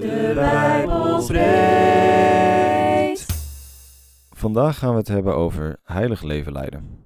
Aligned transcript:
De 0.00 0.32
Bijbel 0.34 1.20
spreekt. 1.20 1.56
Vandaag 4.30 4.78
gaan 4.78 4.90
we 4.90 4.96
het 4.96 5.08
hebben 5.08 5.36
over 5.36 5.76
heilig 5.82 6.22
leven 6.22 6.52
leiden. 6.52 7.04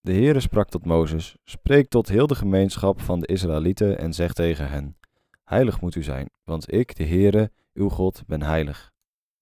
De 0.00 0.12
Heere 0.12 0.40
sprak 0.40 0.68
tot 0.68 0.84
Mozes, 0.84 1.36
spreek 1.44 1.88
tot 1.88 2.08
heel 2.08 2.26
de 2.26 2.34
gemeenschap 2.34 3.00
van 3.00 3.20
de 3.20 3.26
Israëlieten 3.26 3.98
en 3.98 4.12
zeg 4.12 4.32
tegen 4.32 4.68
hen, 4.68 4.96
heilig 5.44 5.80
moet 5.80 5.94
u 5.94 6.02
zijn, 6.02 6.30
want 6.44 6.72
ik, 6.72 6.96
de 6.96 7.04
Heere, 7.06 7.50
uw 7.74 7.88
God, 7.88 8.22
ben 8.26 8.42
heilig. 8.42 8.90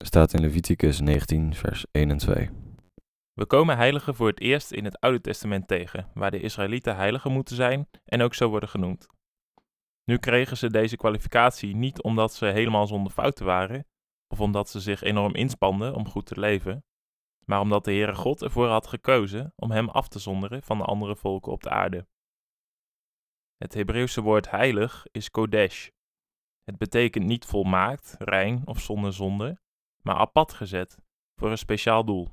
Staat 0.05 0.33
in 0.33 0.41
Leviticus 0.41 1.01
19, 1.01 1.55
vers 1.55 1.87
1 1.93 2.11
en 2.11 2.17
2. 2.17 2.51
We 3.33 3.47
komen 3.47 3.77
heiligen 3.77 4.15
voor 4.15 4.29
het 4.29 4.41
eerst 4.41 4.73
in 4.73 4.85
het 4.85 5.01
Oude 5.01 5.21
Testament 5.21 5.69
tegen, 5.69 6.11
waar 6.15 6.31
de 6.31 6.41
Israëlieten 6.41 6.97
heiligen 6.97 7.33
moeten 7.33 7.57
zijn 7.57 7.89
en 8.05 8.23
ook 8.23 8.35
zo 8.35 8.49
worden 8.49 8.69
genoemd. 8.69 9.07
Nu 10.11 10.19
kregen 10.19 10.57
ze 10.57 10.71
deze 10.71 10.97
kwalificatie 10.97 11.77
niet 11.77 12.03
omdat 12.03 12.35
ze 12.35 12.47
helemaal 12.47 12.87
zonder 12.87 13.13
fouten 13.13 13.47
waren, 13.47 13.87
of 14.29 14.41
omdat 14.41 14.69
ze 14.69 14.81
zich 14.81 15.03
enorm 15.03 15.35
inspanden 15.35 15.95
om 15.95 16.09
goed 16.09 16.27
te 16.27 16.41
leven, 16.41 16.85
maar 17.45 17.61
omdat 17.61 17.85
de 17.85 17.91
Heere 17.91 18.15
God 18.15 18.43
ervoor 18.43 18.69
had 18.69 18.87
gekozen 18.87 19.53
om 19.57 19.71
hem 19.71 19.89
af 19.89 20.09
te 20.09 20.19
zonderen 20.19 20.63
van 20.63 20.79
de 20.79 20.85
andere 20.85 21.17
volken 21.17 21.53
op 21.53 21.63
de 21.63 21.71
aarde. 21.71 22.07
Het 23.57 23.75
Hebreeuwse 23.75 24.21
woord 24.21 24.51
heilig 24.51 25.07
is 25.11 25.31
kodesh. 25.31 25.89
Het 26.63 26.79
betekent 26.79 27.25
niet 27.25 27.45
volmaakt, 27.45 28.17
rein 28.19 28.67
of 28.67 28.81
zonder 28.81 29.13
zonde, 29.13 29.61
maar 30.03 30.17
apart 30.17 30.53
gezet 30.53 30.99
voor 31.41 31.51
een 31.51 31.59
speciaal 31.59 32.05
doel. 32.05 32.29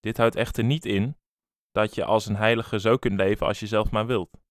Dit 0.00 0.16
houdt 0.16 0.36
echter 0.36 0.64
niet 0.64 0.84
in 0.84 1.16
dat 1.70 1.94
je 1.94 2.04
als 2.04 2.26
een 2.26 2.36
heilige 2.36 2.80
zo 2.80 2.96
kunt 2.96 3.16
leven 3.16 3.46
als 3.46 3.60
je 3.60 3.66
zelf 3.66 3.90
maar 3.90 4.06
wilt. 4.06 4.43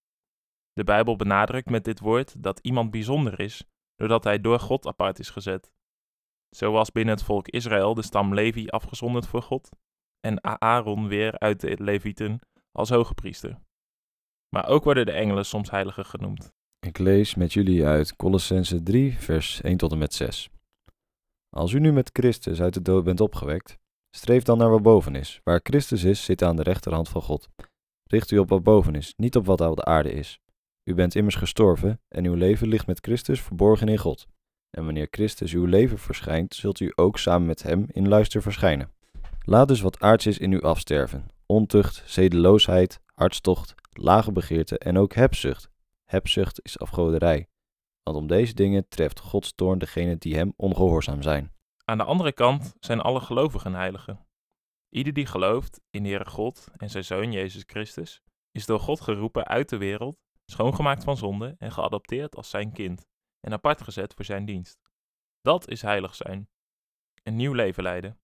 De 0.74 0.84
Bijbel 0.84 1.16
benadrukt 1.16 1.70
met 1.70 1.84
dit 1.84 2.00
woord 2.00 2.44
dat 2.44 2.60
iemand 2.60 2.92
bijzonder 2.92 3.40
is, 3.40 3.64
doordat 3.96 4.24
hij 4.24 4.42
door 4.42 4.60
God 4.60 4.88
apart 4.88 5.20
is 5.20 5.30
gezet. 5.30 5.72
Zo 6.56 6.72
was 6.72 6.92
binnen 6.92 7.14
het 7.14 7.24
volk 7.24 7.48
Israël 7.48 7.94
de 7.94 8.02
stam 8.02 8.34
Levi 8.34 8.68
afgezonderd 8.68 9.28
voor 9.28 9.42
God 9.42 9.70
en 10.20 10.62
Aaron 10.62 11.08
weer 11.08 11.40
uit 11.40 11.60
de 11.60 11.78
Levieten 11.80 12.40
als 12.72 12.90
hoge 12.90 13.14
priester. 13.14 13.60
Maar 14.50 14.68
ook 14.68 14.84
worden 14.84 15.06
de 15.06 15.12
engelen 15.12 15.46
soms 15.46 15.70
heiligen 15.70 16.06
genoemd. 16.06 16.54
Ik 16.80 16.98
lees 16.98 17.36
met 17.36 17.54
jullie 17.54 17.86
uit 17.86 18.16
Colossense 18.16 18.84
3, 18.84 19.18
vers 19.18 19.62
1 19.62 19.78
tot 19.78 19.92
en 19.92 19.98
met 19.98 20.14
6. 20.14 20.50
Als 21.50 21.72
u 21.72 21.80
nu 21.80 21.92
met 21.92 22.10
Christus 22.14 22.62
uit 22.62 22.74
de 22.74 22.82
dood 22.82 23.04
bent 23.04 23.22
opgewekt, 23.22 23.78
streef 24.16 24.44
dan 24.44 24.58
naar 24.58 24.70
wat 24.70 24.82
boven 24.82 25.16
is. 25.16 25.42
Waar 25.44 25.60
Christus 25.64 26.04
is, 26.04 26.24
zit 26.24 26.44
aan 26.44 26.56
de 26.56 26.64
rechterhand 26.64 27.10
van 27.10 27.22
God. 27.22 27.50
Richt 28.04 28.32
u 28.32 28.38
op 28.38 28.50
wat 28.50 28.64
boven 28.64 28.96
is, 28.96 29.14
niet 29.18 29.36
op 29.36 29.46
wat 29.46 29.62
op 29.62 29.76
de 29.76 29.86
aarde 29.86 30.12
is. 30.12 30.40
U 30.84 30.94
bent 30.94 31.16
immers 31.16 31.36
gestorven 31.36 32.02
en 32.08 32.26
uw 32.26 32.34
leven 32.34 32.68
ligt 32.68 32.88
met 32.88 33.00
Christus 33.00 33.42
verborgen 33.42 33.88
in 33.88 33.98
God. 33.98 34.28
En 34.70 34.86
wanneer 34.86 35.08
Christus 35.12 35.54
uw 35.54 35.66
leven 35.66 35.98
verschijnt, 35.98 36.56
zult 36.56 36.80
u 36.80 36.92
ook 36.96 37.18
samen 37.18 37.48
met 37.48 37.64
hem 37.64 37.86
in 37.92 38.08
luister 38.08 38.42
verschijnen. 38.42 38.92
Laat 39.46 39.68
dus 39.68 39.82
wat 39.82 40.00
aards 40.00 40.26
is 40.26 40.38
in 40.38 40.52
u 40.52 40.62
afsterven: 40.62 41.28
ontucht, 41.46 42.04
zedeloosheid, 42.06 43.00
hartstocht, 43.14 43.76
lage 43.92 44.32
begeerte 44.32 44.78
en 44.78 44.98
ook 44.98 45.14
hebzucht. 45.14 45.70
Hebzucht 46.06 46.60
is 46.64 46.80
afgoderij. 46.80 47.48
Want 48.04 48.18
om 48.18 48.28
deze 48.28 48.54
dingen 48.54 48.88
treft 48.88 49.20
Gods 49.20 49.56
toorn 49.56 49.80
degenen 49.80 50.18
die 50.20 50.36
hem 50.36 50.54
ongehoorzaam 50.56 51.22
zijn. 51.22 51.52
Aan 51.86 51.98
de 51.98 52.04
andere 52.04 52.32
kant 52.32 52.76
zijn 52.80 53.02
alle 53.02 53.20
gelovigen 53.20 53.74
heiligen. 53.74 54.26
Ieder 54.90 55.14
die 55.14 55.26
gelooft 55.26 55.82
in 55.90 56.04
de 56.04 56.10
Heere 56.10 56.30
God 56.30 56.68
en 56.78 56.90
zijn 56.90 57.04
Zoon 57.04 57.32
Jezus 57.32 57.64
Christus, 57.66 58.22
is 58.52 58.66
door 58.66 58.80
God 58.80 59.02
geroepen 59.02 59.48
uit 59.48 59.70
de 59.70 59.78
wereld, 59.78 60.18
schoongemaakt 60.46 61.04
van 61.04 61.18
zonde 61.18 61.56
en 61.58 61.72
geadopteerd 61.72 62.36
als 62.36 62.50
zijn 62.50 62.72
kind 62.72 63.06
en 63.40 63.54
apart 63.54 63.82
gezet 63.82 64.14
voor 64.14 64.26
zijn 64.26 64.46
dienst. 64.46 64.82
Dat 65.42 65.68
is 65.70 65.82
heilig 65.82 66.16
zijn. 66.16 66.50
Een 67.24 67.36
nieuw 67.36 67.54
leven 67.54 67.84
leiden. 67.84 68.20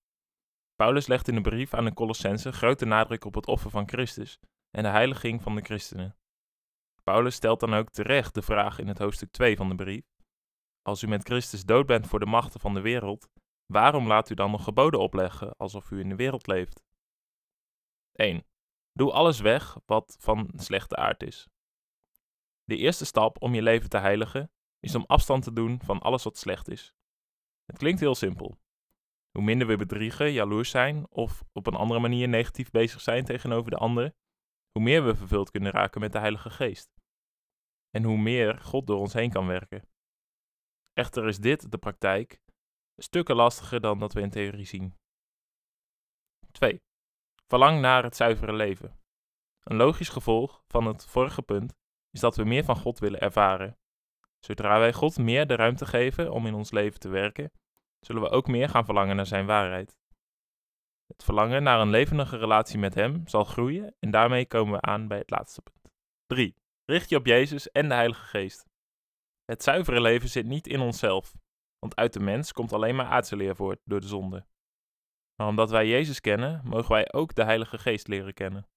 Paulus 0.76 1.08
legt 1.08 1.28
in 1.28 1.36
de 1.36 1.42
brief 1.42 1.74
aan 1.74 1.86
de 1.86 1.94
Colossense 1.94 2.52
grote 2.52 2.86
nadruk 2.86 3.26
op 3.26 3.36
het 3.36 3.48
offer 3.48 3.70
van 3.70 3.88
Christus 3.88 4.40
en 4.72 4.84
de 4.84 4.90
heiliging 4.90 5.42
van 5.42 5.56
de 5.56 5.62
christenen. 5.62 6.18
Paulus 7.04 7.36
stelt 7.36 7.60
dan 7.60 7.74
ook 7.74 7.90
terecht 7.90 8.34
de 8.34 8.42
vraag 8.42 8.80
in 8.80 8.88
het 8.88 8.98
hoofdstuk 8.98 9.32
2 9.32 9.58
van 9.58 9.70
de 9.70 9.76
brief: 9.76 10.06
Als 10.82 11.02
u 11.02 11.08
met 11.08 11.24
Christus 11.24 11.66
dood 11.66 11.86
bent 11.86 12.08
voor 12.08 12.20
de 12.20 12.26
machten 12.26 12.60
van 12.60 12.74
de 12.74 12.82
wereld, 12.82 13.30
waarom 13.66 14.08
laat 14.08 14.30
u 14.30 14.36
dan 14.36 14.52
nog 14.52 14.64
geboden 14.64 15.00
opleggen 15.00 15.56
alsof 15.58 15.92
u 15.92 16.00
in 16.00 16.10
de 16.10 16.16
wereld 16.16 16.48
leeft? 16.48 16.84
1. 18.12 18.46
Doe 18.92 19.12
alles 19.12 19.40
weg 19.40 19.78
wat 19.86 20.18
van 20.20 20.50
slechte 20.56 20.96
aard 20.96 21.24
is. 21.24 21.48
De 22.70 22.78
eerste 22.78 23.06
stap 23.06 23.42
om 23.42 23.54
je 23.54 23.62
leven 23.62 23.90
te 23.90 23.98
heiligen 23.98 24.52
is 24.80 24.96
om 24.96 25.04
afstand 25.08 25.44
te 25.44 25.54
doen 25.54 25.80
van 25.84 26.00
alles 26.00 26.24
wat 26.24 26.38
slecht 26.38 26.68
is. 26.68 26.94
Het 27.66 27.78
klinkt 27.78 28.00
heel 28.00 28.16
simpel. 28.16 28.58
Hoe 29.32 29.44
minder 29.44 29.68
we 29.68 29.76
bedriegen, 29.76 30.32
jaloers 30.32 30.70
zijn 30.70 31.08
of 31.10 31.44
op 31.52 31.68
een 31.68 31.76
andere 31.76 32.00
manier 32.00 32.28
negatief 32.28 32.70
bezig 32.72 33.02
zijn 33.02 33.26
tegenover 33.26 33.72
de 33.72 33.78
ander, 33.78 34.16
hoe 34.72 34.84
meer 34.84 35.06
we 35.06 35.16
vervuld 35.16 35.52
kunnen 35.52 35.72
raken 35.72 36.02
met 36.02 36.12
de 36.12 36.20
Heilige 36.20 36.50
Geest. 36.50 36.90
En 37.90 38.04
hoe 38.04 38.18
meer 38.18 38.60
God 38.60 38.88
door 38.88 39.00
ons 39.00 39.14
heen 39.14 39.32
kan 39.32 39.48
werken. 39.48 39.90
Echter 40.94 41.28
is 41.28 41.40
dit 41.40 41.72
de 41.72 41.78
praktijk 41.78 42.42
stukken 42.96 43.36
lastiger 43.36 43.82
dan 43.82 44.00
dat 44.00 44.14
we 44.14 44.22
in 44.22 44.30
theorie 44.30 44.66
zien. 44.66 44.98
2. 46.52 46.82
Verlang 47.48 47.82
naar 47.82 48.04
het 48.04 48.16
zuivere 48.16 48.54
leven. 48.54 49.00
Een 49.64 49.78
logisch 49.78 50.10
gevolg 50.10 50.64
van 50.68 50.86
het 50.86 51.06
vorige 51.06 51.42
punt 51.42 51.79
is 52.12 52.20
dat 52.20 52.36
we 52.36 52.44
meer 52.44 52.64
van 52.64 52.76
God 52.76 53.00
willen 53.00 53.20
ervaren. 53.20 53.78
Zodra 54.40 54.80
wij 54.80 54.94
God 54.94 55.18
meer 55.18 55.48
de 55.48 55.56
ruimte 55.56 55.86
geven 55.86 56.32
om 56.32 56.46
in 56.46 56.54
ons 56.54 56.72
leven 56.72 57.00
te 57.00 57.10
werken, 57.10 57.52
zullen 58.00 58.22
we 58.22 58.30
ook 58.30 58.48
meer 58.48 58.70
gaan 58.70 58.86
verlangen 58.86 59.16
naar 59.16 59.26
Zijn 59.26 59.46
waarheid. 59.46 59.98
Het 61.06 61.24
verlangen 61.24 61.64
naar 61.64 61.80
een 61.80 61.90
levendige 61.90 62.38
relatie 62.38 62.80
met 62.80 62.94
Hem 62.94 63.28
zal 63.28 63.44
groeien 63.44 63.96
en 64.00 64.12
daarmee 64.12 64.46
komen 64.46 64.74
we 64.74 64.82
aan 64.82 65.08
bij 65.08 65.18
het 65.18 65.30
laatste 65.30 65.62
punt. 65.62 65.94
3. 66.26 66.56
Richt 66.86 67.10
je 67.10 67.16
op 67.16 67.26
Jezus 67.26 67.72
en 67.72 67.88
de 67.88 67.94
Heilige 67.94 68.26
Geest. 68.26 68.66
Het 69.46 69.64
zuivere 69.64 70.02
leven 70.02 70.30
zit 70.30 70.46
niet 70.46 70.68
in 70.68 70.80
onszelf, 70.80 71.34
want 71.80 71.96
uit 71.96 72.14
de 72.14 72.20
mens 72.20 72.52
komt 72.52 72.74
alleen 72.74 72.96
maar 72.96 73.06
aardse 73.06 73.36
leer 73.36 73.56
voort 73.56 73.80
door 73.84 74.02
de 74.02 74.08
zonde. 74.08 74.46
Maar 75.36 75.48
omdat 75.48 75.70
wij 75.70 75.88
Jezus 75.88 76.22
kennen, 76.22 76.62
mogen 76.64 76.92
wij 76.92 77.14
ook 77.14 77.36
de 77.36 77.44
Heilige 77.44 77.78
Geest 77.78 78.08
leren 78.08 78.34
kennen. 78.34 78.70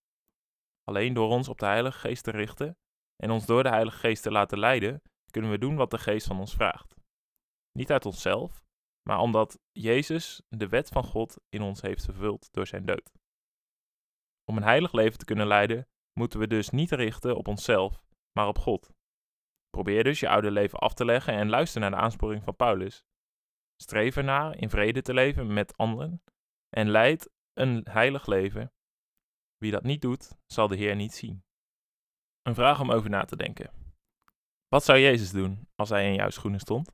Alleen 0.85 1.15
door 1.15 1.29
ons 1.29 1.49
op 1.49 1.59
de 1.59 1.67
Heilige 1.67 1.99
Geest 1.99 2.25
te 2.25 2.31
richten 2.31 2.77
en 3.23 3.31
ons 3.31 3.47
door 3.47 3.63
de 3.63 3.69
Heilige 3.69 3.99
Geest 3.99 4.23
te 4.23 4.31
laten 4.31 4.59
leiden, 4.59 5.03
kunnen 5.31 5.51
we 5.51 5.59
doen 5.59 5.77
wat 5.77 5.91
de 5.91 5.99
Geest 5.99 6.27
van 6.27 6.39
ons 6.39 6.55
vraagt. 6.55 6.95
Niet 7.73 7.91
uit 7.91 8.07
onszelf, 8.07 8.63
maar 9.09 9.19
omdat 9.19 9.59
Jezus 9.73 10.43
de 10.49 10.69
wet 10.69 10.89
van 10.89 11.05
God 11.05 11.37
in 11.49 11.63
ons 11.63 11.81
heeft 11.81 12.05
vervuld 12.05 12.53
door 12.53 12.67
zijn 12.67 12.87
dood. 12.87 13.13
Om 14.45 14.57
een 14.57 14.63
heilig 14.63 14.93
leven 14.93 15.19
te 15.19 15.25
kunnen 15.25 15.47
leiden, 15.47 15.89
moeten 16.13 16.39
we 16.39 16.47
dus 16.47 16.71
niet 16.71 16.91
richten 16.91 17.37
op 17.37 17.49
onszelf, 17.49 18.05
maar 18.33 18.49
op 18.49 18.59
God. 18.59 18.91
Probeer 19.71 20.05
dus 20.05 20.21
je 20.21 20.29
oude 20.29 20.51
leven 20.51 20.79
af 20.79 20.95
te 20.95 21.05
leggen 21.05 21.35
en 21.35 21.49
luister 21.49 21.81
naar 21.81 21.91
de 21.91 21.97
aansporing 21.97 22.45
van 22.45 22.57
Paulus. 22.57 23.05
Streef 23.83 24.17
ernaar 24.17 24.57
in 24.57 24.71
vrede 24.71 25.03
te 25.03 25.15
leven 25.15 25.53
met 25.53 25.77
anderen 25.77 26.23
en 26.69 26.91
leid 26.91 27.31
een 27.53 27.87
heilig 27.91 28.27
leven. 28.27 28.73
Wie 29.57 29.71
dat 29.71 29.83
niet 29.83 30.01
doet, 30.01 30.37
zal 30.47 30.69
de 30.69 30.77
Heer 30.77 30.97
niet 30.97 31.15
zien. 31.15 31.45
Een 32.43 32.55
vraag 32.55 32.81
om 32.81 32.91
over 32.91 33.11
na 33.11 33.25
te 33.25 33.37
denken. 33.37 33.71
Wat 34.69 34.85
zou 34.85 34.99
Jezus 34.99 35.31
doen 35.31 35.69
als 35.75 35.89
hij 35.89 36.07
in 36.07 36.15
jouw 36.15 36.31
schoenen 36.31 36.61
stond? 36.61 36.93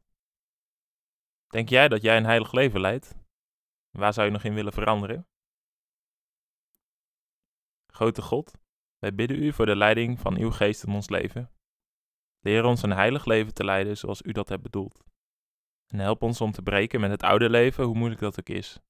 Denk 1.47 1.69
jij 1.69 1.88
dat 1.88 2.03
jij 2.03 2.16
een 2.16 2.25
heilig 2.25 2.53
leven 2.53 2.81
leidt? 2.81 3.14
Waar 3.91 4.12
zou 4.12 4.26
je 4.26 4.32
nog 4.32 4.44
in 4.44 4.54
willen 4.54 4.72
veranderen? 4.72 5.26
Grote 7.92 8.22
God, 8.22 8.59
wij 8.98 9.14
bidden 9.14 9.42
u 9.42 9.53
voor 9.53 9.66
de 9.66 9.76
leiding 9.76 10.20
van 10.20 10.36
uw 10.36 10.50
geest 10.50 10.84
in 10.84 10.92
ons 10.92 11.09
leven. 11.09 11.53
Leer 12.41 12.65
ons 12.65 12.82
een 12.82 12.92
heilig 12.92 13.25
leven 13.25 13.54
te 13.54 13.65
leiden 13.65 13.97
zoals 13.97 14.22
u 14.22 14.32
dat 14.32 14.48
hebt 14.48 14.62
bedoeld. 14.62 15.04
En 15.86 15.98
help 15.98 16.22
ons 16.22 16.41
om 16.41 16.53
te 16.53 16.62
breken 16.62 17.00
met 17.00 17.10
het 17.10 17.22
oude 17.22 17.50
leven, 17.50 17.84
hoe 17.84 17.97
moeilijk 17.97 18.21
dat 18.21 18.39
ook 18.39 18.48
is. 18.48 18.80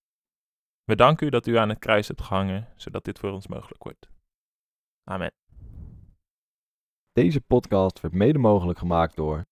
We 0.85 0.97
danken 0.97 1.27
u 1.27 1.31
dat 1.31 1.47
u 1.47 1.57
aan 1.57 1.69
het 1.69 1.79
kruis 1.79 2.09
hebt 2.09 2.23
gehangen, 2.23 2.73
zodat 2.77 3.05
dit 3.05 3.19
voor 3.19 3.31
ons 3.31 3.47
mogelijk 3.47 3.83
wordt. 3.83 4.09
Amen. 5.05 5.33
Deze 7.19 7.41
podcast 7.41 8.01
werd 8.01 8.15
mede 8.15 8.39
mogelijk 8.39 8.79
gemaakt 8.79 9.17
door 9.17 9.45